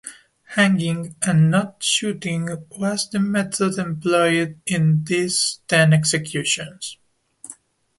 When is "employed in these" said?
3.77-5.59